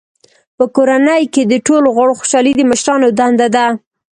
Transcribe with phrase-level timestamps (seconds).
[0.57, 3.65] په کورنۍ کې د ټولو غړو خوشحالي د مشرانو دنده ده.